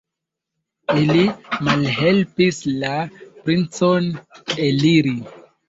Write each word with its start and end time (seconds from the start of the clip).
Ili 1.01 1.25
malhelpis 1.67 2.63
la 2.79 2.95
princon 3.45 4.11
eliri. 4.69 5.17